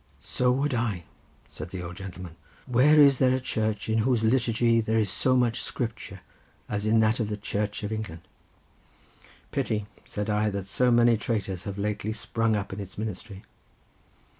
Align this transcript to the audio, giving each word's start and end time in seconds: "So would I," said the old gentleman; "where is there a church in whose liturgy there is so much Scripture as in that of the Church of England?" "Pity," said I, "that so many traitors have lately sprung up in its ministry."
"So 0.19 0.51
would 0.51 0.73
I," 0.73 1.03
said 1.47 1.69
the 1.69 1.83
old 1.83 1.95
gentleman; 1.97 2.35
"where 2.65 2.99
is 2.99 3.19
there 3.19 3.35
a 3.35 3.39
church 3.39 3.87
in 3.87 3.99
whose 3.99 4.23
liturgy 4.23 4.81
there 4.81 4.97
is 4.97 5.11
so 5.11 5.35
much 5.35 5.61
Scripture 5.61 6.21
as 6.67 6.87
in 6.87 7.01
that 7.01 7.19
of 7.19 7.29
the 7.29 7.37
Church 7.37 7.83
of 7.83 7.91
England?" 7.91 8.21
"Pity," 9.51 9.85
said 10.03 10.27
I, 10.27 10.49
"that 10.49 10.65
so 10.65 10.89
many 10.89 11.17
traitors 11.17 11.65
have 11.65 11.77
lately 11.77 12.13
sprung 12.13 12.55
up 12.55 12.73
in 12.73 12.79
its 12.79 12.97
ministry." 12.97 13.43